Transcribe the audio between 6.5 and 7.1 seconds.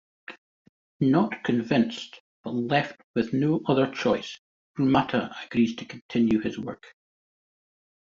work.